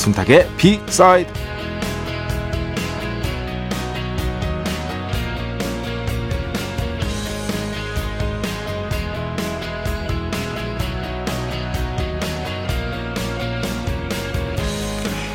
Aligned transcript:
배순탁의 0.00 0.48
비사이드 0.56 1.30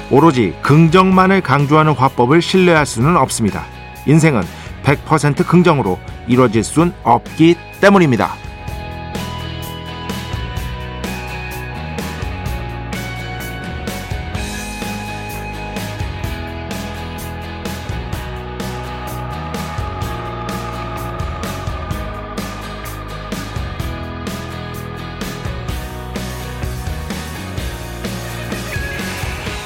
오로지 0.09 0.53
긍정만을 0.61 1.41
강조하는 1.41 1.93
화법을 1.93 2.41
신뢰할 2.41 2.85
수는 2.85 3.17
없습니다. 3.17 3.65
인생은 4.07 4.41
100% 4.83 5.45
긍정으로 5.45 5.99
이루어질 6.27 6.63
순 6.63 6.93
없기 7.03 7.55
때문입니다. 7.81 8.44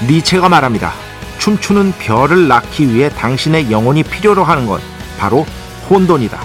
니체가 0.10 0.50
말합니다. 0.50 0.92
춤추는 1.38 1.94
별을 2.00 2.48
낳기 2.48 2.92
위해 2.96 3.10
당신의 3.10 3.72
영혼이 3.72 4.02
필요로 4.02 4.44
하는 4.44 4.66
건 4.66 4.82
바로 5.20 5.46
혼돈이다. 5.88 6.40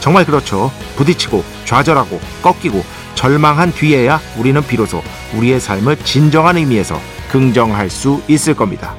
정말 0.00 0.24
그렇죠. 0.24 0.72
부딪히고 0.96 1.44
좌절하고 1.64 2.20
꺾이고 2.42 2.84
절망한 3.14 3.72
뒤에야 3.72 4.20
우리는 4.36 4.60
비로소 4.60 5.04
우리의 5.36 5.60
삶을 5.60 5.98
진정한 5.98 6.56
의미에서 6.56 7.00
긍정할 7.30 7.90
수 7.90 8.22
있을 8.26 8.54
겁니다. 8.54 8.96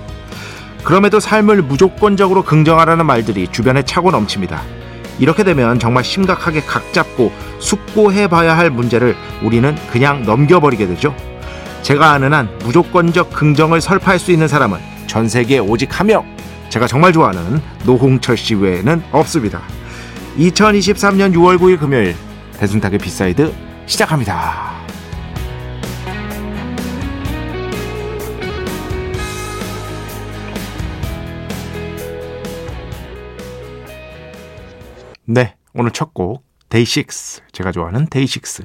그럼에도 0.86 1.20
삶을 1.20 1.64
무조건적으로 1.64 2.44
긍정하라는 2.44 3.06
말들이 3.06 3.50
주변에 3.52 3.84
차고 3.84 4.12
넘칩니다. 4.12 4.62
이렇게 5.20 5.44
되면 5.44 5.80
정말 5.80 6.06
심각하게 6.06 6.62
각 6.62 6.94
잡고 6.94 7.34
숙고해 7.60 8.28
봐야 8.28 8.58
할 8.58 8.70
문제를 8.70 9.18
우리는 9.44 9.76
그냥 9.92 10.24
넘겨버리게 10.24 10.88
되죠. 10.88 11.14
제가 11.88 12.12
아는 12.12 12.34
한 12.34 12.50
무조건적 12.60 13.32
긍정을 13.32 13.80
설파할 13.80 14.20
수 14.20 14.34
있는 14.34 14.50
사람은 14.50 14.78
전 15.08 15.30
세계에 15.30 15.60
오직 15.60 15.98
한 15.98 16.08
명. 16.08 16.26
제가 16.68 16.86
정말 16.86 17.14
좋아하는 17.14 17.62
노홍철 17.86 18.36
씨 18.36 18.56
외에는 18.56 19.04
없습니다. 19.14 19.62
2023년 20.36 21.34
6월 21.34 21.58
9일 21.58 21.80
금요일 21.80 22.14
배순탁의 22.60 23.00
B 23.00 23.10
side 23.10 23.54
시작합니다. 23.86 24.76
네, 35.24 35.56
오늘 35.74 35.92
첫 35.92 36.14
곡 36.14 36.44
데이식스 36.68 37.44
제가 37.54 37.72
좋아하는 37.72 38.08
데이식스 38.08 38.64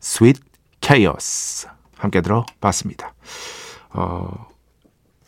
Sweet 0.00 0.36
Chaos 0.82 1.68
함께 2.04 2.20
들어봤습니다. 2.20 3.14
어, 3.90 4.46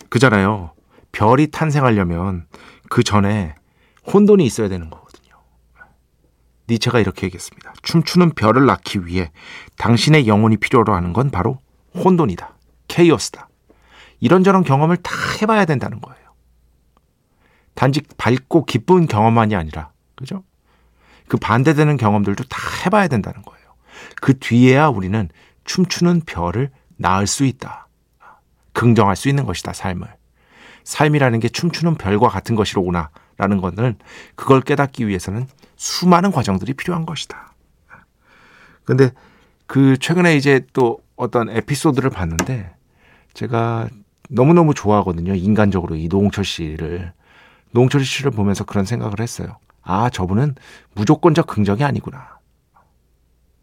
그잖아요. 0.09 0.73
별이 1.13 1.51
탄생하려면 1.51 2.47
그 2.89 3.03
전에 3.03 3.55
혼돈이 4.13 4.45
있어야 4.45 4.69
되는 4.69 4.91
거거든요. 4.91 5.35
니체가 6.69 7.01
이렇게 7.01 7.27
얘기했습니다. 7.27 7.73
춤추는 7.83 8.31
별을 8.31 8.67
낳기 8.67 9.07
위해 9.07 9.31
당신의 9.79 10.29
영혼이 10.29 10.59
필요로 10.59 10.95
하는 10.95 11.13
건 11.13 11.31
바로 11.31 11.59
혼돈이다. 11.95 12.55
chaos다. 12.89 13.49
이런저런 14.21 14.63
경험을 14.63 14.97
다 14.99 15.13
해봐야 15.41 15.65
된다는 15.65 16.01
거예요. 16.01 16.27
단지 17.75 18.03
밝고 18.17 18.65
기쁜 18.65 19.07
경험만이 19.07 19.55
아니라, 19.55 19.91
그죠? 20.15 20.43
그 21.29 21.37
반대되는 21.37 21.97
경험들도 21.97 22.45
다 22.45 22.59
해봐야 22.85 23.09
된다는 23.09 23.43
거예요. 23.43 23.67
그 24.21 24.39
뒤에야 24.39 24.89
우리는 24.89 25.29
춤추는 25.67 26.23
별을 26.23 26.71
낳을 26.97 27.27
수 27.27 27.45
있다. 27.45 27.89
긍정할 28.73 29.17
수 29.17 29.29
있는 29.29 29.45
것이다, 29.45 29.73
삶을. 29.73 30.09
삶이라는 30.85 31.41
게 31.41 31.49
춤추는 31.49 31.97
별과 31.97 32.29
같은 32.29 32.57
것이로구나. 32.57 33.11
라는 33.39 33.61
것은 33.61 33.97
그걸 34.35 34.63
깨닫기 34.63 35.07
위해서는 35.07 35.47
수많은 35.77 36.31
과정들이 36.33 36.73
필요한 36.73 37.05
것이다. 37.05 37.53
근데 38.85 39.11
그 39.67 39.99
최근에 39.99 40.37
이제 40.37 40.65
또 40.73 41.01
어떤 41.17 41.51
에피소드를 41.51 42.09
봤는데 42.09 42.75
제가 43.35 43.89
너무너무 44.31 44.73
좋아하거든요. 44.73 45.35
인간적으로 45.35 45.97
이 45.97 46.09
노홍철 46.09 46.45
씨를. 46.45 47.13
노홍철 47.73 48.05
씨를 48.05 48.31
보면서 48.31 48.65
그런 48.65 48.87
생각을 48.87 49.21
했어요. 49.21 49.59
아, 49.83 50.09
저분은 50.09 50.55
무조건적 50.95 51.47
긍정이 51.47 51.85
아니구나. 51.85 52.39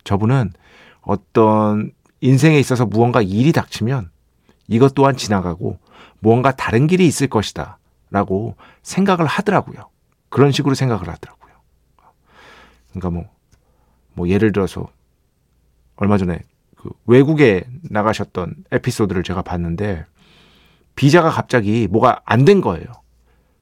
저분은 0.04 0.54
어떤 1.04 1.92
인생에 2.22 2.60
있어서 2.60 2.86
무언가 2.86 3.22
일이 3.22 3.52
닥치면 3.52 4.10
이것 4.68 4.94
또한 4.96 5.16
지나가고 5.16 5.78
무언가 6.20 6.52
다른 6.52 6.88
길이 6.88 7.06
있을 7.06 7.28
것이다. 7.28 7.78
라고 8.10 8.56
생각을 8.84 9.26
하더라고요. 9.26 9.90
그런 10.30 10.52
식으로 10.52 10.76
생각을 10.76 11.10
하더라고요. 11.10 11.54
그러니까 12.92 13.10
뭐, 13.10 13.26
뭐 14.14 14.30
예를 14.30 14.52
들어서 14.52 14.88
얼마 15.96 16.18
전에 16.18 16.40
그 16.78 16.92
외국에 17.08 17.66
나가셨던 17.90 18.56
에피소드를 18.72 19.24
제가 19.24 19.42
봤는데 19.42 20.06
비자가 20.96 21.32
갑자기 21.32 21.88
뭐가 21.88 22.22
안 22.26 22.46
된 22.46 22.62
거예요. 22.62 22.86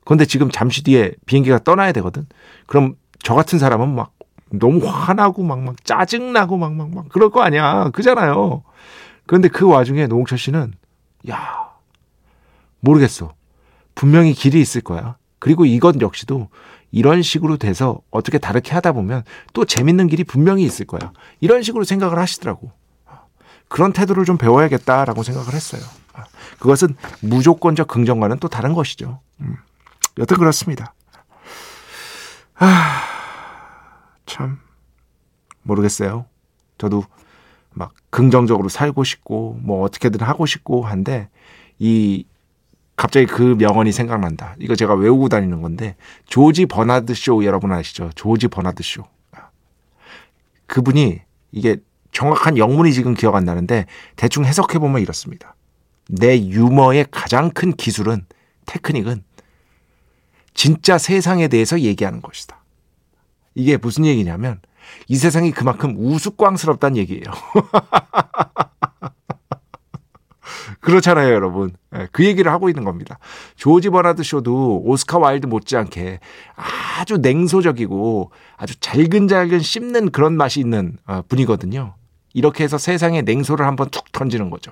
그런데 0.03 0.25
지금 0.25 0.51
잠시 0.51 0.83
뒤에 0.83 1.13
비행기가 1.25 1.59
떠나야 1.59 1.93
되거든. 1.93 2.25
그럼 2.67 2.95
저 3.23 3.35
같은 3.35 3.57
사람은 3.57 3.95
막 3.95 4.13
너무 4.51 4.85
화나고 4.85 5.43
막, 5.43 5.59
막 5.59 5.83
짜증나고 5.83 6.57
막, 6.57 6.73
막, 6.73 6.93
막 6.93 7.09
그럴 7.09 7.29
거 7.29 7.41
아니야. 7.41 7.89
그잖아요. 7.91 8.63
그런데 9.25 9.47
그 9.47 9.67
와중에 9.67 10.07
노홍철 10.07 10.37
씨는, 10.37 10.73
야, 11.29 11.69
모르겠어. 12.79 13.33
분명히 13.95 14.33
길이 14.33 14.59
있을 14.59 14.81
거야. 14.81 15.17
그리고 15.39 15.65
이것 15.65 15.99
역시도 16.01 16.49
이런 16.91 17.21
식으로 17.21 17.57
돼서 17.57 17.99
어떻게 18.11 18.37
다르게 18.37 18.71
하다 18.73 18.91
보면 18.91 19.23
또 19.53 19.65
재밌는 19.65 20.07
길이 20.07 20.23
분명히 20.23 20.63
있을 20.63 20.85
거야. 20.85 21.11
이런 21.39 21.63
식으로 21.63 21.83
생각을 21.83 22.19
하시더라고. 22.19 22.71
그런 23.67 23.93
태도를 23.93 24.25
좀 24.25 24.37
배워야겠다라고 24.37 25.23
생각을 25.23 25.53
했어요. 25.53 25.81
그것은 26.59 26.95
무조건적 27.21 27.87
긍정과는 27.87 28.39
또 28.39 28.49
다른 28.49 28.73
것이죠. 28.73 29.21
음. 29.39 29.55
여튼 30.17 30.37
그렇습니다. 30.37 30.93
아, 32.55 33.01
참 34.31 34.59
모르겠어요. 35.63 36.25
저도 36.77 37.03
막 37.71 37.93
긍정적으로 38.09 38.69
살고 38.69 39.03
싶고 39.03 39.59
뭐 39.61 39.83
어떻게든 39.83 40.21
하고 40.21 40.45
싶고 40.45 40.83
한데 40.83 41.29
이 41.79 42.25
갑자기 42.95 43.25
그 43.25 43.55
명언이 43.57 43.91
생각난다. 43.91 44.55
이거 44.59 44.75
제가 44.75 44.93
외우고 44.93 45.27
다니는 45.27 45.61
건데 45.61 45.95
조지 46.25 46.65
버나드 46.65 47.13
쇼 47.13 47.43
여러분 47.43 47.73
아시죠? 47.73 48.09
조지 48.15 48.47
버나드 48.47 48.83
쇼. 48.83 49.03
그분이 50.67 51.19
이게 51.51 51.77
정확한 52.13 52.57
영문이 52.57 52.93
지금 52.93 53.13
기억 53.13 53.35
안 53.35 53.43
나는데 53.43 53.85
대충 54.15 54.45
해석해 54.45 54.79
보면 54.79 55.01
이렇습니다. 55.01 55.55
내 56.07 56.39
유머의 56.39 57.07
가장 57.11 57.49
큰 57.49 57.73
기술은 57.73 58.25
테크닉은 58.65 59.23
진짜 60.53 60.97
세상에 60.97 61.49
대해서 61.49 61.81
얘기하는 61.81 62.21
것이다. 62.21 62.60
이게 63.55 63.77
무슨 63.77 64.05
얘기냐면 64.05 64.59
이 65.07 65.15
세상이 65.15 65.51
그만큼 65.51 65.95
우스꽝스럽다는 65.97 66.97
얘기예요. 66.97 67.23
그렇잖아요, 70.81 71.31
여러분. 71.33 71.71
예, 71.95 72.07
그 72.11 72.25
얘기를 72.25 72.51
하고 72.51 72.67
있는 72.67 72.83
겁니다. 72.83 73.19
조지 73.55 73.89
버나드 73.89 74.23
쇼도 74.23 74.81
오스카 74.83 75.19
와일드 75.19 75.45
못지않게 75.45 76.19
아주 76.99 77.17
냉소적이고 77.17 78.31
아주 78.57 78.79
잘근잘근 78.79 79.59
씹는 79.59 80.11
그런 80.11 80.35
맛이 80.35 80.59
있는 80.59 80.97
어, 81.05 81.21
분이거든요. 81.27 81.95
이렇게 82.33 82.63
해서 82.63 82.77
세상에 82.77 83.21
냉소를 83.21 83.65
한번 83.65 83.89
툭 83.89 84.11
던지는 84.11 84.49
거죠. 84.49 84.71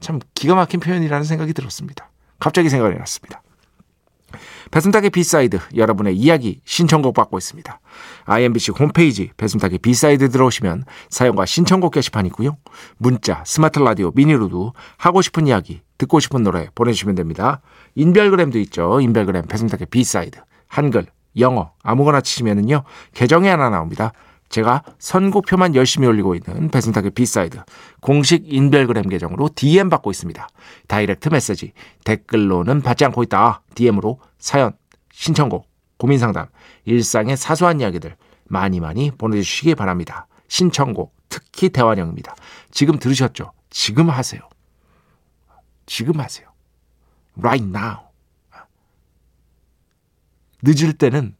참 0.00 0.20
기가 0.34 0.54
막힌 0.54 0.80
표현이라는 0.80 1.24
생각이 1.24 1.52
들었습니다. 1.52 2.10
갑자기 2.38 2.68
생각이 2.68 2.96
났습니다. 2.96 3.42
배순탁의 4.70 5.10
B 5.10 5.20
side 5.20 5.58
여러분의 5.76 6.16
이야기 6.16 6.60
신청곡 6.64 7.14
받고 7.14 7.38
있습니다. 7.38 7.80
IMBC 8.24 8.72
홈페이지 8.72 9.30
배순탁의 9.36 9.78
B 9.78 9.88
side 9.88 10.30
들어오시면 10.30 10.84
사연과 11.10 11.46
신청곡 11.46 11.92
게시판 11.92 12.26
있고요. 12.26 12.56
문자, 12.96 13.42
스마트 13.46 13.78
라디오, 13.78 14.12
미니로도 14.14 14.72
하고 14.96 15.22
싶은 15.22 15.46
이야기, 15.46 15.82
듣고 15.98 16.20
싶은 16.20 16.42
노래 16.42 16.68
보내주시면 16.74 17.14
됩니다. 17.14 17.60
인별그램도 17.94 18.58
있죠. 18.60 19.00
인별그램 19.00 19.46
배순탁의 19.46 19.86
B 19.90 20.00
side 20.00 20.40
한글, 20.68 21.06
영어 21.38 21.72
아무거나 21.82 22.20
치시면은요 22.20 22.84
계정이 23.14 23.48
하나 23.48 23.70
나옵니다. 23.70 24.12
제가 24.48 24.84
선곡표만 24.98 25.74
열심히 25.74 26.06
올리고 26.06 26.34
있는 26.34 26.68
배순탁의 26.68 27.10
B 27.10 27.20
side 27.20 27.58
공식 28.00 28.44
인별그램 28.46 29.08
계정으로 29.08 29.50
DM 29.54 29.88
받고 29.90 30.10
있습니다. 30.10 30.48
direct 30.86 31.28
message 31.30 31.72
댓글로는 32.04 32.82
받지 32.82 33.04
않고 33.04 33.22
있다. 33.24 33.62
DM으로 33.74 34.20
사연, 34.38 34.72
신청곡, 35.12 35.68
고민상담, 35.98 36.46
일상의 36.84 37.36
사소한 37.36 37.80
이야기들 37.80 38.16
많이 38.44 38.80
많이 38.80 39.10
보내주시기 39.10 39.74
바랍니다. 39.74 40.26
신청곡, 40.48 41.14
특히 41.28 41.70
대환영입니다. 41.70 42.36
지금 42.70 42.98
들으셨죠? 42.98 43.52
지금 43.70 44.10
하세요. 44.10 44.40
지금 45.86 46.20
하세요. 46.20 46.48
Right 47.38 47.66
now. 47.66 48.04
늦을 50.62 50.92
때는 50.92 51.36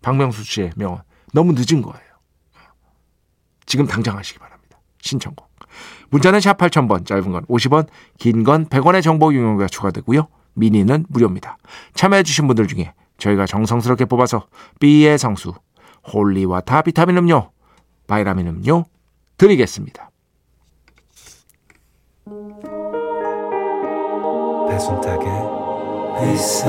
박명수 0.00 0.42
씨의 0.44 0.72
명언. 0.76 1.02
너무 1.32 1.52
늦은 1.52 1.82
거예요. 1.82 2.11
지금 3.66 3.86
당장 3.86 4.16
하시기 4.16 4.38
바랍니다. 4.38 4.78
신청곡. 5.00 5.50
문자는 6.10 6.40
샵 6.40 6.58
8000번, 6.58 7.06
짧은 7.06 7.32
건 7.32 7.44
50원, 7.46 7.86
긴 8.18 8.44
건 8.44 8.66
100원의 8.66 9.02
정보 9.02 9.32
이용료가 9.32 9.66
추가되고요. 9.68 10.28
미니는 10.54 11.06
무료입니다. 11.08 11.56
참여해주신 11.94 12.46
분들 12.46 12.66
중에 12.66 12.92
저희가 13.18 13.46
정성스럽게 13.46 14.04
뽑아서 14.04 14.46
B의 14.80 15.16
성수, 15.18 15.54
holy 16.12 16.43
water 16.43 16.82
비타민 16.82 17.16
음료, 17.16 17.50
바이라민 18.06 18.46
음료 18.48 18.84
드리겠습니다. 19.38 20.10
배순탁의 24.68 25.26
회사 26.20 26.68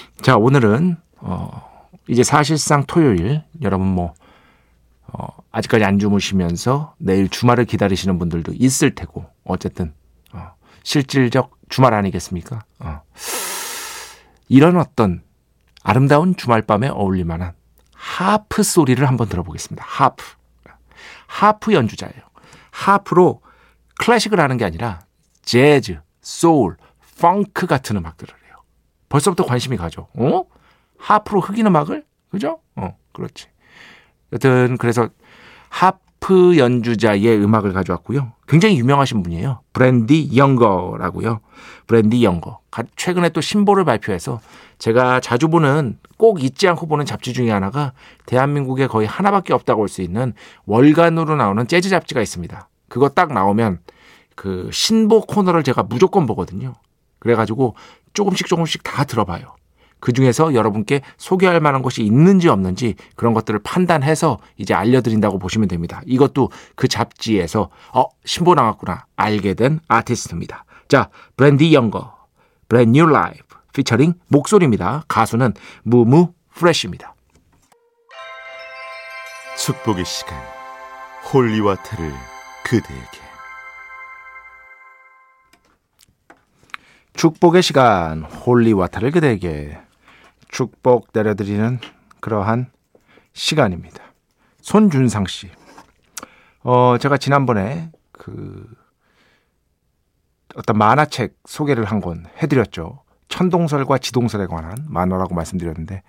자, 0.21 0.37
오늘은, 0.37 0.97
어, 1.17 1.87
이제 2.07 2.21
사실상 2.23 2.85
토요일, 2.85 3.43
여러분 3.63 3.87
뭐, 3.87 4.13
어, 5.07 5.27
아직까지 5.51 5.83
안 5.83 5.97
주무시면서 5.97 6.93
내일 6.99 7.27
주말을 7.27 7.65
기다리시는 7.65 8.19
분들도 8.19 8.53
있을 8.55 8.93
테고, 8.93 9.25
어쨌든, 9.43 9.93
어, 10.31 10.51
실질적 10.83 11.57
주말 11.69 11.95
아니겠습니까? 11.95 12.63
어. 12.79 13.01
이런 14.47 14.77
어떤 14.77 15.23
아름다운 15.83 16.35
주말밤에 16.35 16.89
어울릴 16.89 17.25
만한 17.25 17.53
하프 17.95 18.61
소리를 18.61 19.07
한번 19.07 19.27
들어보겠습니다. 19.27 19.83
하프. 19.87 20.23
하프 21.25 21.73
연주자예요. 21.73 22.21
하프로 22.69 23.41
클래식을 23.99 24.39
하는 24.39 24.57
게 24.57 24.65
아니라 24.65 24.99
재즈, 25.41 25.99
소울, 26.21 26.77
펑크 27.19 27.65
같은 27.65 27.95
음악들을 27.95 28.40
벌써부터 29.11 29.45
관심이 29.45 29.75
가죠. 29.77 30.07
어? 30.15 30.43
하프로 30.97 31.41
흑인 31.41 31.67
음악을? 31.67 32.05
그죠? 32.31 32.59
어, 32.75 32.95
그렇지. 33.11 33.47
여튼 34.31 34.77
그래서 34.77 35.09
하프 35.69 36.57
연주자의 36.57 37.27
음악을 37.43 37.73
가져왔고요. 37.73 38.31
굉장히 38.47 38.79
유명하신 38.79 39.21
분이에요. 39.21 39.59
브랜디 39.73 40.35
영거라고요. 40.37 41.41
브랜디 41.87 42.23
영거. 42.23 42.59
최근에 42.95 43.29
또 43.29 43.41
신보를 43.41 43.83
발표해서 43.83 44.39
제가 44.77 45.19
자주 45.19 45.49
보는 45.49 45.99
꼭 46.17 46.41
잊지 46.41 46.69
않고 46.69 46.87
보는 46.87 47.05
잡지 47.05 47.33
중에 47.33 47.51
하나가 47.51 47.91
대한민국에 48.25 48.87
거의 48.87 49.07
하나밖에 49.07 49.53
없다고 49.53 49.81
할 49.83 49.89
수 49.89 50.01
있는 50.01 50.33
월간으로 50.65 51.35
나오는 51.35 51.67
재즈 51.67 51.89
잡지가 51.89 52.21
있습니다. 52.21 52.69
그거 52.87 53.09
딱 53.09 53.33
나오면 53.33 53.79
그 54.35 54.69
신보 54.71 55.25
코너를 55.25 55.63
제가 55.63 55.83
무조건 55.83 56.25
보거든요. 56.25 56.73
그래가지고 57.21 57.75
조금씩 58.13 58.47
조금씩 58.47 58.83
다 58.83 59.05
들어봐요. 59.05 59.55
그 60.01 60.11
중에서 60.11 60.53
여러분께 60.53 61.01
소개할 61.17 61.61
만한 61.61 61.81
것이 61.81 62.03
있는지 62.03 62.49
없는지 62.49 62.95
그런 63.15 63.33
것들을 63.33 63.61
판단해서 63.63 64.39
이제 64.57 64.73
알려드린다고 64.73 65.39
보시면 65.39 65.69
됩니다. 65.69 66.01
이것도 66.05 66.49
그 66.75 66.89
잡지에서 66.89 67.69
어 67.93 68.05
신보 68.25 68.55
나왔구나 68.55 69.05
알게 69.15 69.53
된 69.53 69.79
아티스트입니다. 69.87 70.65
자 70.89 71.09
브랜디 71.37 71.73
영거 71.73 72.13
Brand 72.67 72.97
New 72.97 73.05
Life 73.05 73.55
피처링 73.73 74.15
목소리입니다. 74.27 75.03
가수는 75.07 75.53
무무 75.83 76.33
프레쉬입니다. 76.55 77.13
축복의 79.55 80.03
시간 80.05 80.35
holy 81.31 81.56
water를 81.56 82.11
그대에게 82.63 83.20
축복의 87.21 87.61
시간 87.61 88.23
holy 88.23 88.50
water를 88.50 89.11
그대에게 89.11 89.77
축복 90.47 91.09
내려드리는 91.13 91.77
그러한 92.19 92.71
시간입니다. 93.33 94.01
손준상 94.61 95.27
씨. 95.27 95.51
어, 96.63 96.97
제가 96.99 97.17
지난번에 97.17 97.91
그 98.11 98.67
어떤 100.55 100.79
만화책 100.79 101.35
소개를 101.45 101.85
한 101.85 102.01
권 102.01 102.25
해드렸죠. 102.41 103.03
천동설과 103.27 103.99
지동설에 103.99 104.47
관한 104.47 104.83
만화라고 104.87 105.35
말씀드렸는데 105.35 106.01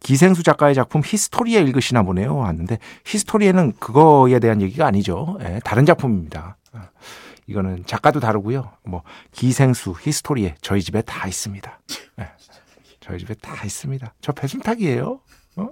기생수 0.00 0.42
작가의 0.42 0.74
작품 0.74 1.00
히스토리에 1.02 1.62
읽으시나 1.62 2.02
보네요. 2.02 2.36
왔는데 2.36 2.76
히스토리에는 3.06 3.76
그거에 3.80 4.38
대한 4.38 4.60
얘기가 4.60 4.84
아니죠. 4.86 5.38
예, 5.40 5.58
다른 5.64 5.86
작품입니다. 5.86 6.58
이거는 7.50 7.84
작가도 7.84 8.20
다르고요. 8.20 8.70
뭐 8.84 9.02
기생수, 9.32 9.96
히스토리에 10.00 10.54
저희 10.60 10.80
집에 10.80 11.02
다 11.02 11.26
있습니다. 11.26 11.80
네. 12.16 12.28
저희 13.00 13.18
집에 13.18 13.34
다 13.34 13.64
있습니다. 13.64 14.14
저 14.20 14.32
배순탁이에요. 14.32 15.20
어? 15.56 15.68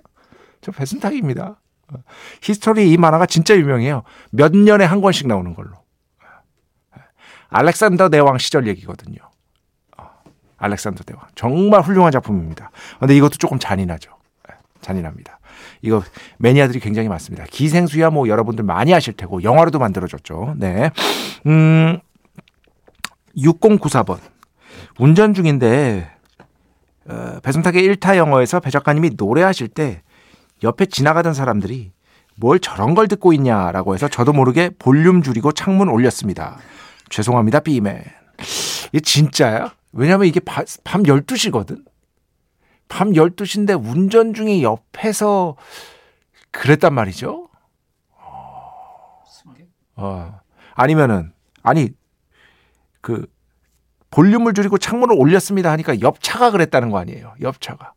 저 0.60 0.72
배순탁입니다. 0.72 1.60
어. 1.92 1.96
히스토리 2.42 2.90
이 2.90 2.96
만화가 2.96 3.26
진짜 3.26 3.56
유명해요. 3.56 4.02
몇 4.32 4.54
년에 4.56 4.84
한 4.84 5.00
권씩 5.00 5.28
나오는 5.28 5.54
걸로. 5.54 5.70
알렉산더 7.50 8.08
대왕 8.08 8.38
시절 8.38 8.66
얘기거든요. 8.66 9.18
어. 9.96 10.10
알렉산더 10.56 11.04
대왕. 11.04 11.28
정말 11.36 11.82
훌륭한 11.82 12.10
작품입니다. 12.10 12.72
근데 12.98 13.16
이것도 13.16 13.36
조금 13.38 13.60
잔인하죠. 13.60 14.10
네. 14.48 14.56
잔인합니다. 14.80 15.37
이거 15.82 16.02
매니아들이 16.38 16.80
굉장히 16.80 17.08
많습니다. 17.08 17.44
기생수야 17.50 18.10
뭐 18.10 18.28
여러분들 18.28 18.64
많이 18.64 18.94
아실 18.94 19.14
테고 19.14 19.42
영화로도 19.42 19.78
만들어졌죠. 19.78 20.54
네. 20.56 20.90
음 21.46 21.98
6094번. 23.36 24.18
운전 24.98 25.34
중인데 25.34 26.10
어, 27.08 27.38
배승탁의 27.42 27.82
1타 27.88 28.16
영어에서 28.16 28.60
배 28.60 28.70
작가님이 28.70 29.12
노래하실 29.16 29.68
때 29.68 30.02
옆에 30.62 30.86
지나가던 30.86 31.34
사람들이 31.34 31.92
뭘 32.36 32.60
저런 32.60 32.94
걸 32.94 33.08
듣고 33.08 33.32
있냐라고 33.32 33.94
해서 33.94 34.08
저도 34.08 34.32
모르게 34.32 34.70
볼륨 34.78 35.22
줄이고 35.22 35.52
창문 35.52 35.88
올렸습니다. 35.88 36.58
죄송합니다, 37.08 37.60
비맨. 37.60 38.04
이게 38.92 39.00
진짜야? 39.00 39.72
왜냐면 39.92 40.26
이게 40.26 40.40
밤 40.40 41.02
12시거든? 41.02 41.82
밤 42.88 43.12
12시인데 43.12 43.80
운전 43.82 44.34
중에 44.34 44.62
옆에서 44.62 45.56
그랬단 46.50 46.94
말이죠. 46.94 47.48
어. 49.96 50.40
아니면은 50.74 51.32
아니 51.62 51.90
그 53.00 53.26
볼륨을 54.10 54.54
줄이고 54.54 54.78
창문을 54.78 55.14
올렸습니다 55.18 55.70
하니까 55.72 56.00
옆 56.00 56.22
차가 56.22 56.50
그랬다는 56.50 56.90
거 56.90 56.98
아니에요. 56.98 57.34
옆 57.42 57.60
차가. 57.60 57.92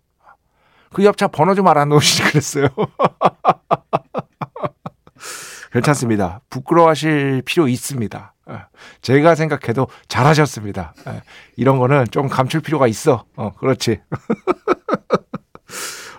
그 0.94 1.04
옆 1.04 1.18
차 1.18 1.28
번호 1.28 1.56
좀 1.56 1.68
알아놓으시지 1.68 2.24
그랬어요. 2.24 2.68
괜찮습니다. 5.72 6.42
부끄러워하실 6.50 7.44
필요 7.46 7.68
있습니다. 7.68 8.34
예. 8.50 8.54
제가 9.02 9.36
생각해도 9.36 9.88
잘하셨습니다. 10.10 10.94
예. 11.08 11.22
이런 11.56 11.78
거는 11.78 12.06
좀 12.12 12.28
감출 12.28 12.60
필요가 12.62 12.88
있어. 12.88 13.24
어, 13.38 13.54
그렇지. 13.54 14.02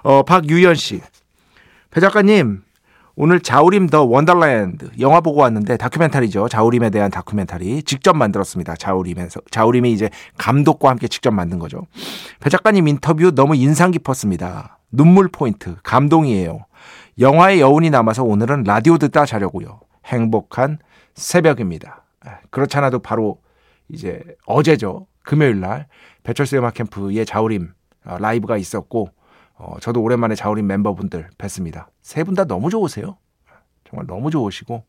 어, 0.02 0.22
박유연 0.22 0.74
씨. 0.74 1.00
배 1.90 2.00
작가님, 2.00 2.62
오늘 3.14 3.40
자우림 3.40 3.88
더 3.88 4.04
원더랜드 4.04 4.90
영화 5.00 5.20
보고 5.20 5.40
왔는데 5.40 5.76
다큐멘터리죠. 5.76 6.48
자우림에 6.48 6.90
대한 6.90 7.10
다큐멘터리 7.10 7.82
직접 7.82 8.16
만들었습니다. 8.16 8.74
자우림에서 8.76 9.40
자우림이 9.50 9.92
이제 9.92 10.10
감독과 10.38 10.88
함께 10.88 11.08
직접 11.08 11.30
만든 11.30 11.58
거죠. 11.58 11.86
배 12.40 12.48
작가님 12.48 12.88
인터뷰 12.88 13.32
너무 13.32 13.54
인상 13.54 13.90
깊었습니다. 13.90 14.78
눈물 14.90 15.28
포인트, 15.28 15.76
감동이에요. 15.82 16.64
영화의 17.18 17.60
여운이 17.60 17.90
남아서 17.90 18.24
오늘은 18.24 18.64
라디오 18.64 18.96
듣다 18.98 19.26
자려고요. 19.26 19.80
행복한 20.06 20.78
새벽입니다. 21.14 22.04
그렇지 22.50 22.76
않아도 22.78 22.98
바로 22.98 23.38
이제 23.88 24.22
어제죠. 24.46 25.06
금요일 25.22 25.60
날 25.60 25.86
배철수 26.22 26.56
음악 26.56 26.74
캠프의 26.74 27.24
자우림 27.26 27.72
어, 28.04 28.16
라이브가 28.18 28.56
있었고 28.56 29.10
어, 29.64 29.78
저도 29.80 30.02
오랜만에 30.02 30.34
자우림 30.34 30.66
멤버분들 30.66 31.28
뵀습니다. 31.38 31.86
세 32.02 32.24
분 32.24 32.34
다 32.34 32.44
너무 32.44 32.68
좋으세요. 32.68 33.16
정말 33.88 34.06
너무 34.08 34.30
좋으시고 34.30 34.84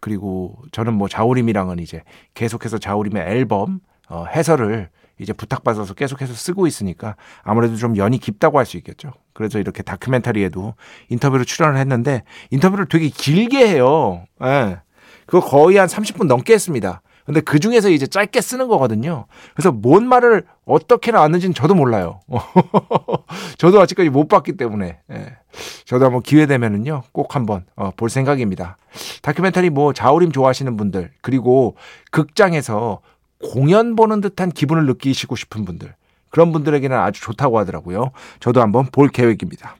그리고 0.00 0.56
저는 0.70 0.94
뭐 0.94 1.08
자우림이랑은 1.08 1.78
이제 1.80 2.02
계속해서 2.34 2.78
자우림의 2.78 3.22
앨범 3.22 3.80
어, 4.08 4.24
해설을 4.26 4.88
이제 5.18 5.32
부탁받아서 5.32 5.94
계속해서 5.94 6.32
쓰고 6.32 6.66
있으니까 6.66 7.16
아무래도 7.42 7.76
좀 7.76 7.96
연이 7.96 8.18
깊다고 8.18 8.58
할 8.58 8.66
수 8.66 8.76
있겠죠. 8.76 9.12
그래서 9.32 9.58
이렇게 9.58 9.82
다큐멘터리에도 9.82 10.74
인터뷰로 11.08 11.44
출연을 11.44 11.78
했는데 11.78 12.22
인터뷰를 12.50 12.86
되게 12.86 13.08
길게 13.08 13.66
해요. 13.68 14.24
예. 14.44 14.78
그거 15.26 15.40
거의 15.40 15.76
한 15.76 15.88
30분 15.88 16.26
넘게 16.26 16.52
했습니다. 16.54 17.02
근데 17.24 17.40
그 17.40 17.58
중에서 17.60 17.88
이제 17.90 18.06
짧게 18.06 18.40
쓰는 18.40 18.68
거거든요. 18.68 19.26
그래서 19.54 19.70
뭔 19.72 20.06
말을 20.08 20.44
어떻게 20.64 21.10
나왔는지는 21.10 21.54
저도 21.54 21.74
몰라요. 21.74 22.20
저도 23.58 23.80
아직까지 23.80 24.10
못 24.10 24.28
봤기 24.28 24.56
때문에. 24.56 25.00
예. 25.10 25.36
저도 25.84 26.04
한번 26.04 26.22
기회 26.22 26.46
되면은요, 26.46 27.02
꼭 27.12 27.34
한번 27.34 27.66
어, 27.74 27.90
볼 27.96 28.08
생각입니다. 28.08 28.76
다큐멘터리 29.22 29.70
뭐 29.70 29.92
자우림 29.92 30.30
좋아하시는 30.30 30.76
분들, 30.76 31.10
그리고 31.20 31.76
극장에서 32.10 33.00
공연 33.42 33.96
보는 33.96 34.20
듯한 34.20 34.50
기분을 34.50 34.86
느끼시고 34.86 35.34
싶은 35.34 35.64
분들, 35.64 35.94
그런 36.30 36.52
분들에게는 36.52 36.96
아주 36.96 37.20
좋다고 37.20 37.58
하더라고요. 37.58 38.12
저도 38.38 38.62
한번 38.62 38.86
볼 38.86 39.08
계획입니다. 39.08 39.76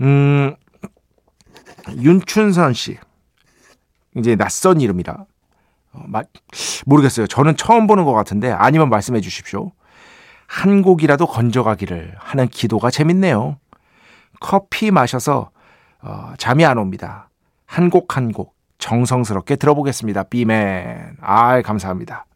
음, 0.00 0.54
윤춘선 1.96 2.72
씨. 2.72 2.96
이제 4.16 4.34
낯선 4.36 4.80
이름이라. 4.80 5.26
어, 5.92 6.04
마, 6.06 6.22
모르겠어요. 6.86 7.26
저는 7.26 7.56
처음 7.56 7.86
보는 7.86 8.04
것 8.04 8.12
같은데 8.12 8.50
아니면 8.50 8.88
말씀해 8.88 9.20
주십시오. 9.20 9.72
한 10.52 10.82
곡이라도 10.82 11.26
건져가기를 11.26 12.14
하는 12.18 12.46
기도가 12.48 12.90
재밌네요. 12.90 13.56
커피 14.38 14.90
마셔서 14.90 15.50
어, 16.02 16.34
잠이 16.36 16.66
안 16.66 16.76
옵니다. 16.76 17.30
한 17.64 17.88
곡 17.88 18.16
한 18.16 18.32
곡 18.32 18.54
정성스럽게 18.76 19.56
들어보겠습니다. 19.56 20.24
비맨. 20.24 21.16
아, 21.22 21.62
감사합니다. 21.62 22.26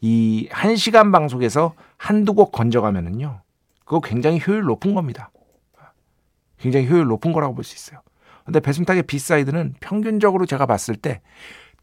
이 0.00 0.19
한 0.19 0.74
시간 0.76 1.12
방송에서 1.12 1.74
한두 1.96 2.34
곡 2.34 2.50
건져가면은요. 2.50 3.42
그거 3.84 4.00
굉장히 4.00 4.40
효율 4.44 4.64
높은 4.64 4.94
겁니다. 4.94 5.30
굉장히 6.58 6.88
효율 6.88 7.06
높은 7.06 7.32
거라고 7.32 7.54
볼 7.54 7.62
수 7.64 7.76
있어요. 7.76 8.00
근데 8.44 8.58
배순탁의 8.60 9.02
B 9.04 9.12
side는 9.12 9.74
평균적으로 9.78 10.44
제가 10.46 10.66
봤을 10.66 10.96
때 10.96 11.20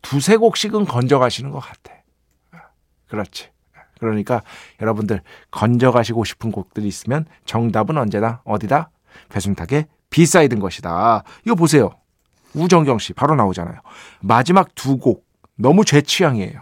두세 0.01 0.35
곡씩은 0.35 0.83
건져가시는 0.85 1.51
것 1.51 1.59
같아. 1.59 1.93
그렇지. 3.07 3.50
그러니까 3.99 4.41
여러분들 4.81 5.21
건져가시고 5.51 6.23
싶은 6.23 6.51
곡들이 6.51 6.87
있으면 6.87 7.25
정답은 7.45 7.97
언제나 7.97 8.41
어디다? 8.43 8.89
배순탁의 9.29 9.85
B 10.09 10.17
side인 10.17 10.59
것이다. 10.59 11.23
이거 11.45 11.55
보세요. 11.55 11.91
우정경 12.53 12.99
씨 12.99 13.13
바로 13.13 13.35
나오잖아요. 13.35 13.79
마지막 14.21 14.73
두 14.75 14.97
곡 14.97 15.25
너무 15.57 15.85
제 15.85 16.01
취향이에요. 16.01 16.59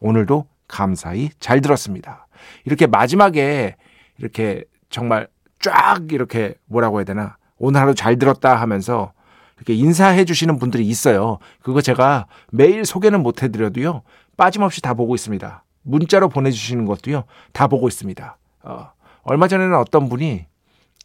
오늘도 0.00 0.46
감사히 0.68 1.30
잘 1.40 1.60
들었습니다. 1.60 2.26
이렇게 2.64 2.86
마지막에 2.86 3.76
이렇게 4.18 4.64
정말 4.90 5.28
쫙 5.60 6.12
이렇게 6.12 6.54
뭐라고 6.66 6.98
해야 6.98 7.04
되나 7.04 7.36
오늘 7.58 7.80
하루 7.80 7.94
잘 7.94 8.18
들었다 8.18 8.54
하면서 8.56 9.12
이렇게 9.56 9.74
인사해 9.74 10.24
주시는 10.24 10.58
분들이 10.58 10.86
있어요. 10.86 11.38
그거 11.62 11.80
제가 11.80 12.26
매일 12.52 12.84
소개는 12.84 13.22
못 13.22 13.42
해드려도요. 13.42 14.02
빠짐없이 14.36 14.80
다 14.82 14.94
보고 14.94 15.14
있습니다. 15.14 15.64
문자로 15.88 16.28
보내주시는 16.28 16.84
것도요. 16.84 17.24
다 17.52 17.66
보고 17.66 17.88
있습니다. 17.88 18.36
어, 18.62 18.92
얼마 19.22 19.48
전에는 19.48 19.74
어떤 19.76 20.08
분이 20.08 20.46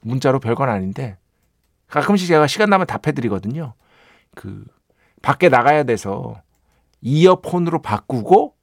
문자로 0.02 0.40
별건 0.40 0.70
아닌데 0.70 1.18
가끔씩 1.88 2.28
제가 2.28 2.48
시간 2.48 2.70
나면 2.70 2.88
답해드리거든요. 2.88 3.74
그 4.36 4.66
밖에 5.22 5.48
나가야 5.48 5.84
돼서 5.84 6.42
이어폰으로 7.02 7.82
바꾸고 7.82 8.56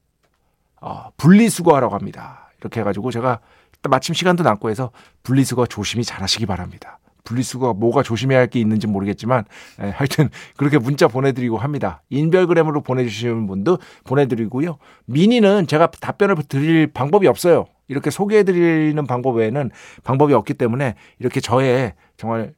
어, 0.83 1.11
분리수거하라고 1.17 1.95
합니다. 1.95 2.51
이렇게 2.61 2.81
해가지고 2.81 3.11
제가 3.11 3.41
마침 3.89 4.15
시간도 4.15 4.43
남고 4.43 4.69
해서 4.69 4.91
분리수거 5.23 5.67
조심히 5.67 6.05
잘 6.05 6.23
하시기 6.23 6.45
바랍니다. 6.45 6.99
분리수거 7.25 7.75
뭐가 7.75 8.03
조심해야 8.03 8.39
할 8.39 8.51
게 8.51 8.59
있는지 8.61 8.87
모르겠지만 8.87 9.45
에, 9.81 9.91
하여튼 9.91 10.29
그렇게 10.57 10.79
문자 10.79 11.07
보내드리고 11.09 11.59
합니다. 11.59 12.03
인별그램으로 12.11 12.81
보내주시는 12.83 13.47
분도 13.47 13.79
보내드리고요. 14.05 14.79
미니는 15.07 15.67
제가 15.67 15.91
답변을 15.91 16.37
드릴 16.49 16.87
방법이 16.89 17.27
없어요. 17.29 17.67
이렇게 17.89 18.11
소개해드리는 18.11 19.07
방법 19.07 19.37
외에는 19.37 19.71
방법이 20.05 20.33
없기 20.35 20.55
때문에 20.55 20.95
이렇게 21.19 21.41
저의 21.41 21.95
정말 22.17 22.55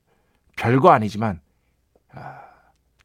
별거 0.57 0.90
아니지만 0.90 1.40
아, 2.14 2.40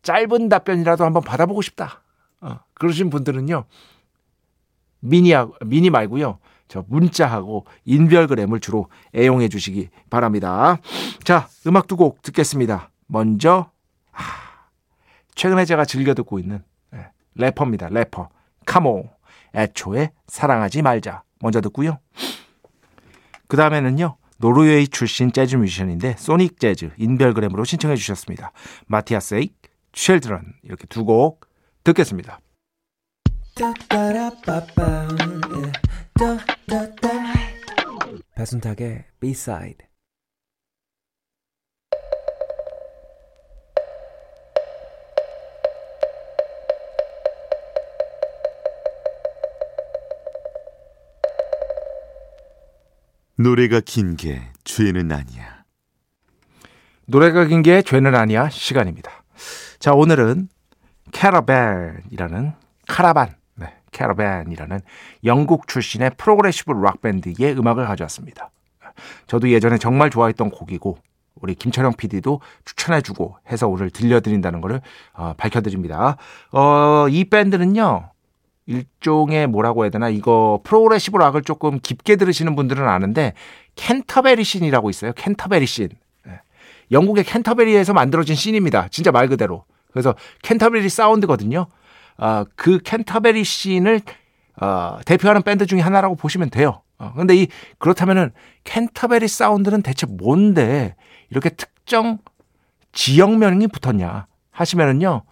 짧은 0.02 0.50
답변이라도 0.50 1.06
한번 1.06 1.24
받아보고 1.24 1.62
싶다. 1.62 2.02
어, 2.42 2.60
그러신 2.74 3.10
분들은요. 3.10 3.66
미니 5.00 5.32
미니 5.66 5.90
말고요. 5.90 6.40
저 6.68 6.84
문자하고 6.88 7.66
인별그램을 7.86 8.60
주로 8.60 8.90
애용해 9.16 9.48
주시기 9.50 9.90
바랍니다. 10.10 10.78
자, 11.24 11.48
음악 11.66 11.88
두 11.88 11.96
곡 11.98 12.22
듣겠습니다. 12.22 12.92
먼저 13.08 13.72
아, 14.12 14.22
최근에 15.36 15.66
제가 15.66 15.86
즐겨 15.86 16.14
듣고 16.14 16.40
있는 16.40 16.64
네, 16.92 17.08
래퍼입니다. 17.36 17.90
래퍼 17.90 18.30
카모 18.66 19.10
애초에 19.56 20.12
사랑하지 20.28 20.82
말자 20.82 21.24
먼저 21.42 21.62
듣고요. 21.62 22.00
그 23.48 23.56
다음에는요. 23.58 24.18
노르웨이 24.40 24.88
출신 24.88 25.32
재즈 25.32 25.56
뮤지션인데 25.56 26.16
소닉 26.20 26.60
재즈 26.60 26.92
인별그램으로 26.98 27.64
신청해 27.64 27.96
주셨습니다. 27.96 28.52
마티아스의 28.88 29.50
쉘드런 29.94 30.54
이렇게 30.64 30.86
두 30.88 31.06
곡 31.06 31.48
듣겠습니다. 31.84 32.40
배순탁의 38.36 39.06
B-side 39.20 39.86
노래가 53.36 53.80
긴 53.82 54.16
게 54.16 54.42
죄는 54.64 55.12
아니야. 55.12 55.64
노래가 57.06 57.46
긴 57.46 57.62
게 57.62 57.82
죄는 57.82 58.16
아니야 58.16 58.50
시간입니다. 58.50 59.12
자 59.80 59.94
오늘은 59.94 60.50
캐러밴이라는 61.12 62.54
카라반 62.88 63.36
캐러밴이라는 63.98 64.80
영국 65.25 65.68
출신의 65.68 66.12
progressive 66.18 66.72
rock 66.72 67.01
밴드의 67.01 67.58
음악을 67.58 67.86
가져왔습니다. 67.86 68.51
저도 69.25 69.50
예전에 69.50 69.77
정말 69.77 70.10
좋아했던 70.10 70.51
곡이고 70.51 70.98
우리 71.42 71.56
김철영 71.56 71.94
PD도 71.94 72.42
추천해주고 72.66 73.38
해서 73.51 73.68
오늘 73.68 73.89
들려드린다는 73.89 74.62
것을 74.62 74.82
어, 75.13 75.34
밝혀드립니다. 75.38 76.18
어, 76.51 77.08
이 77.10 77.25
밴드는요. 77.25 78.12
일종의 78.66 79.48
뭐라고 79.48 79.84
해야 79.84 79.89
되나 79.89 80.10
이거 80.10 80.60
progressive 80.63 81.18
rock을 81.18 81.42
조금 81.44 81.80
깊게 81.80 82.18
들으시는 82.18 82.56
분들은 82.56 82.88
아는데 82.88 83.34
캔터베리 83.75 84.44
scene이라고 84.44 84.89
있어요. 84.89 85.13
캔터베리 85.13 85.66
씬. 85.66 85.89
예. 86.27 86.42
영국의 86.92 87.24
캔터베리에서 87.24 87.94
만들어진 87.94 88.36
scene입니다. 88.36 88.89
진짜 88.89 89.12
말 89.12 89.27
그대로. 89.30 89.63
그래서 89.92 90.16
캔터베리 90.44 90.89
사운드거든요. 90.89 91.68
어, 92.18 92.44
그 92.56 92.80
캔터베리 92.80 93.44
scene을 93.44 94.01
어, 94.62 95.00
대표하는 95.06 95.44
밴드 95.44 95.66
중에 95.66 95.82
하나라고 95.82 96.16
보시면 96.16 96.50
돼요. 96.50 96.82
어, 96.98 97.14
근데 97.16 97.36
이 97.36 97.48
그렇다면은 97.78 98.32
캔터베리 98.64 99.28
사운드는 99.28 99.84
대체 99.84 100.08
뭔데 100.08 100.96
이렇게 101.30 101.50
특정 101.50 102.20
지역명이 102.92 103.68
붙었냐 103.68 104.28
하시면은요. 104.52 105.24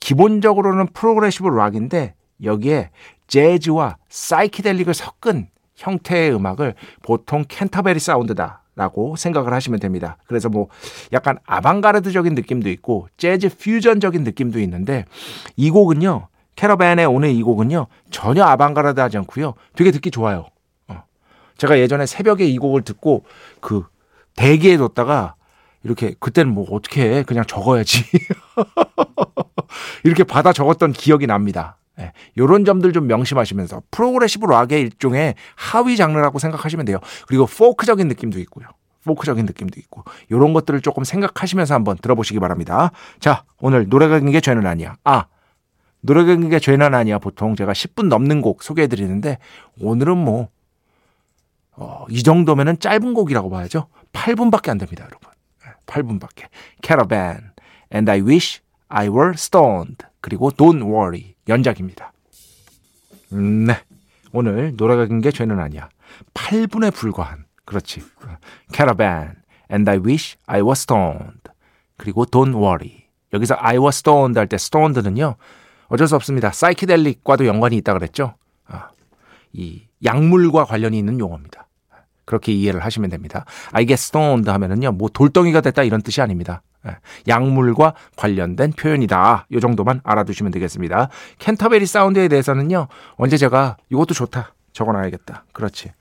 기본적으로는 0.00 0.88
progressive 0.92 1.48
rock인데 1.48 2.14
여기에 2.42 2.90
재즈와 3.28 3.96
사이키델릭을 4.08 4.94
섞은 4.94 5.48
형태의 5.76 6.34
음악을 6.34 6.74
보통 7.02 7.44
캔터베리 7.46 8.00
사운드다 8.00 8.62
라고 8.76 9.16
생각을 9.16 9.54
하시면 9.54 9.80
됩니다. 9.80 10.18
그래서 10.26 10.50
뭐 10.50 10.68
약간 11.14 11.38
아방가르드적인 11.46 12.34
느낌도 12.34 12.68
있고 12.68 13.08
재즈 13.16 13.56
퓨전적인 13.56 14.22
느낌도 14.22 14.60
있는데 14.60 15.06
이 15.56 15.70
곡은요. 15.70 16.28
캐러밴의 16.56 17.04
오는 17.06 17.30
이 17.30 17.42
곡은요. 17.42 17.86
전혀 18.10 18.44
아방가르드 18.44 19.00
하지 19.00 19.16
않고요. 19.16 19.54
되게 19.74 19.90
듣기 19.90 20.10
좋아요. 20.10 20.46
어. 20.88 21.02
제가 21.56 21.78
예전에 21.78 22.04
새벽에 22.04 22.44
이 22.44 22.58
곡을 22.58 22.82
듣고 22.82 23.24
그 23.60 23.84
대기에 24.36 24.76
뒀다가 24.76 25.36
이렇게 25.82 26.14
그때는 26.20 26.52
뭐 26.52 26.66
어떻게 26.70 27.16
해 27.16 27.22
그냥 27.22 27.44
적어야지 27.46 28.04
이렇게 30.04 30.22
받아 30.22 30.52
적었던 30.52 30.92
기억이 30.92 31.26
납니다. 31.26 31.78
예, 31.98 32.12
요런 32.36 32.64
점들 32.64 32.92
좀 32.92 33.06
명심하시면서 33.06 33.82
프로그레시브 33.90 34.46
락의 34.46 34.80
일종의 34.80 35.34
하위 35.54 35.96
장르라고 35.96 36.38
생각하시면 36.38 36.86
돼요. 36.86 36.98
그리고 37.26 37.46
포크적인 37.46 38.08
느낌도 38.08 38.38
있고요. 38.40 38.68
포크적인 39.04 39.46
느낌도 39.46 39.80
있고 39.80 40.02
요런 40.30 40.52
것들을 40.52 40.80
조금 40.82 41.04
생각하시면서 41.04 41.74
한번 41.74 41.96
들어보시기 41.96 42.40
바랍니다. 42.40 42.90
자, 43.20 43.44
오늘 43.60 43.88
노래가 43.88 44.18
긴게 44.18 44.40
죄는 44.40 44.66
아니야. 44.66 44.96
아, 45.04 45.26
노래가 46.00 46.34
긴게 46.34 46.58
죄는 46.58 46.94
아니야. 46.94 47.18
보통 47.18 47.54
제가 47.56 47.72
10분 47.72 48.08
넘는 48.08 48.42
곡 48.42 48.62
소개해 48.62 48.88
드리는데 48.88 49.38
오늘은 49.80 50.18
뭐 50.18 50.48
어, 51.76 52.06
이 52.10 52.22
정도면은 52.22 52.78
짧은 52.78 53.14
곡이라고 53.14 53.48
봐야죠. 53.50 53.88
8분밖에 54.12 54.70
안 54.70 54.78
됩니다, 54.78 55.04
여러분. 55.04 55.30
8분밖에. 55.86 56.48
Caravan 56.82 57.52
and 57.92 58.10
I 58.10 58.20
wish 58.20 58.60
I 58.88 59.08
were 59.08 59.32
stoned. 59.34 60.04
그리고 60.20 60.50
Don't 60.50 60.82
worry. 60.82 61.35
연작입니다. 61.48 62.12
음, 63.32 63.64
네. 63.66 63.78
오늘 64.32 64.74
노래가 64.76 65.06
긴 65.06 65.20
게 65.20 65.30
죄는 65.30 65.58
아니야. 65.58 65.88
8분에 66.34 66.92
불과한. 66.94 67.44
그렇지. 67.64 68.02
Caravan 68.72 69.34
and 69.70 69.90
I 69.90 69.98
wish 69.98 70.36
I 70.46 70.60
was 70.62 70.80
stoned. 70.82 71.40
그리고 71.96 72.24
Don't 72.26 72.54
worry. 72.54 73.06
여기서 73.32 73.56
I 73.58 73.78
was 73.78 73.96
stoned 73.98 74.38
할 74.38 74.46
때 74.46 74.56
stoned는요. 74.56 75.36
어쩔 75.88 76.06
수 76.08 76.16
없습니다. 76.16 76.50
사이키델릭과도 76.52 77.46
연관이 77.46 77.76
있다 77.76 77.92
그랬죠. 77.94 78.34
아, 78.66 78.90
이 79.52 79.82
약물과 80.04 80.64
관련이 80.64 80.98
있는 80.98 81.18
용어입니다. 81.18 81.66
그렇게 82.24 82.52
이해를 82.52 82.84
하시면 82.84 83.08
됩니다. 83.10 83.44
I 83.72 83.86
get 83.86 83.94
stoned 83.94 84.50
하면은요, 84.50 84.92
뭐 84.92 85.08
돌덩이가 85.08 85.60
됐다 85.60 85.84
이런 85.84 86.02
뜻이 86.02 86.20
아닙니다. 86.20 86.62
예, 86.86 86.96
약물과 87.28 87.94
관련된 88.16 88.72
표현이다. 88.72 89.46
요 89.50 89.60
정도만 89.60 90.00
알아두시면 90.04 90.52
되겠습니다. 90.52 91.08
캔터베리 91.38 91.86
사운드에 91.86 92.28
대해서는요, 92.28 92.88
언제 93.16 93.36
제가 93.36 93.76
이것도 93.90 94.14
좋다. 94.14 94.54
적어놔야겠다. 94.72 95.44
그렇지. 95.52 95.92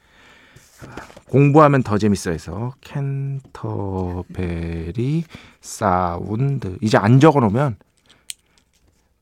공부하면 1.30 1.84
더 1.84 1.98
재밌어 1.98 2.32
해서 2.32 2.74
캔터베리 2.82 3.44
사운드 5.62 6.78
이제 6.82 6.98
안 6.98 7.20
적어놓으면 7.20 7.78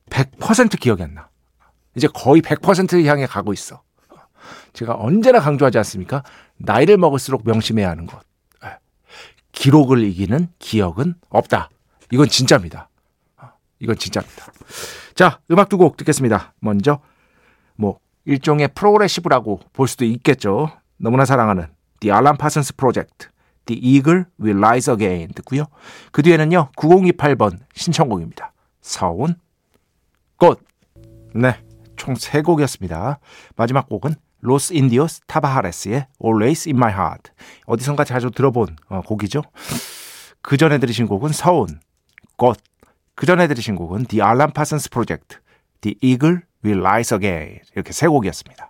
100% 0.09 0.79
기억이 0.79 1.03
안 1.03 1.13
나. 1.13 1.29
이제 1.95 2.07
거의 2.13 2.41
100% 2.41 3.05
향해 3.05 3.25
가고 3.25 3.53
있어. 3.53 3.81
제가 4.73 4.95
언제나 4.95 5.39
강조하지 5.39 5.77
않습니까? 5.79 6.23
나이를 6.57 6.97
먹을수록 6.97 7.43
명심해야 7.45 7.89
하는 7.89 8.07
것. 8.07 8.19
예. 9.55 9.59
기록을 9.59 10.03
이기는 10.03 10.47
기억은 10.59 11.15
없다. 11.29 11.69
이건 12.11 12.27
진짜입니다. 12.27 12.89
이건 13.79 13.97
진짜입니다. 13.97 14.45
자, 15.15 15.39
음악 15.51 15.69
두 15.69 15.77
곡 15.77 15.97
듣겠습니다. 15.97 16.53
먼저 16.59 16.99
뭐 17.75 17.99
일종의 18.25 18.69
프로그레시브라고 18.73 19.59
볼 19.73 19.87
수도 19.87 20.05
있겠죠. 20.05 20.69
너무나 20.97 21.25
사랑하는 21.25 21.67
The 21.99 22.15
Alan 22.15 22.37
Parsons 22.37 22.73
Project, 22.75 23.27
The 23.65 23.79
Eagle 23.81 24.25
Will 24.41 24.57
Rise 24.63 24.91
Again 24.93 25.33
듣고요. 25.33 25.65
그 26.11 26.21
뒤에는요. 26.23 26.71
9028번 26.77 27.59
신청곡입니다. 27.73 28.53
서운 28.81 29.35
꽃. 30.37 30.59
네, 31.35 31.61
총 31.95 32.26
세 32.26 32.41
곡이었습니다. 32.41 33.19
마지막 33.55 33.89
곡은 33.89 34.15
로스 34.43 34.73
인디오스 34.73 35.21
타바하레스의 35.27 36.07
Always 36.23 36.67
in 36.67 36.75
My 36.75 36.91
Heart. 36.91 37.31
어디선가 37.65 38.03
자주 38.03 38.29
들어본 38.29 38.75
어, 38.89 39.01
곡이죠. 39.01 39.41
그 40.41 40.57
전에 40.57 40.79
들으신 40.79 41.07
곡은 41.07 41.31
서운, 41.31 41.79
꽃. 42.35 42.57
그 43.15 43.25
전에 43.25 43.47
들으신 43.47 43.75
곡은 43.75 44.05
The 44.07 44.21
Alan 44.21 44.51
Parsons 44.53 44.89
Project, 44.89 45.37
The 45.79 45.95
Eagle 46.01 46.39
Will 46.65 46.81
Rise 46.85 47.15
Again. 47.15 47.59
이렇게 47.73 47.93
세 47.93 48.07
곡이었습니다. 48.07 48.69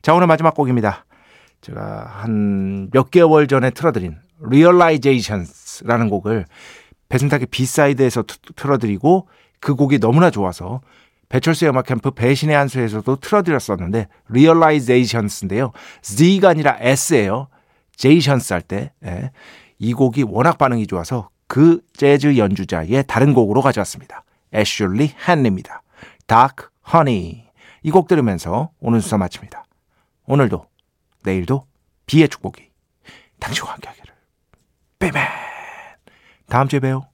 자, 0.00 0.14
오늘 0.14 0.26
마지막 0.26 0.54
곡입니다. 0.54 1.04
제가 1.60 2.06
한 2.08 2.88
몇 2.90 3.10
개월 3.10 3.46
전에 3.46 3.70
틀어드린 3.70 4.16
Realizations라는 4.40 6.08
곡을 6.08 6.46
배순탁의 7.10 7.48
B 7.50 7.58
side에서 7.58 8.24
틀어드리고 8.56 9.28
그 9.60 9.74
곡이 9.74 9.98
너무나 9.98 10.30
좋아서 10.30 10.80
배철수의 11.32 11.70
음악 11.70 11.86
캠프 11.86 12.10
배신의 12.10 12.54
한수에서도 12.54 13.16
틀어드렸었는데 13.16 14.06
Realizations인데요. 14.28 15.72
Z가 16.02 16.50
아니라 16.50 16.76
S예요. 16.78 17.48
Jations 17.96 18.52
할 18.52 18.60
때. 18.60 18.92
예. 19.06 19.30
이 19.78 19.94
곡이 19.94 20.24
워낙 20.24 20.58
반응이 20.58 20.86
좋아서 20.86 21.30
그 21.48 21.80
재즈 21.94 22.36
연주자의 22.36 23.04
다른 23.06 23.32
곡으로 23.32 23.62
가져왔습니다. 23.62 24.24
애슐리 24.52 25.14
헨리입니다. 25.26 25.82
Dark 26.26 26.66
Honey. 26.92 27.46
이 27.82 27.90
곡 27.90 28.08
들으면서 28.08 28.70
오늘 28.78 29.00
수사 29.00 29.16
마칩니다. 29.16 29.64
오늘도 30.26 30.66
내일도 31.24 31.66
비의 32.04 32.28
축복이 32.28 32.68
당신과 33.40 33.72
함께하기를. 33.72 34.14
빼맨. 34.98 35.26
다음 36.48 36.68
주에 36.68 36.78
봬요. 36.78 37.11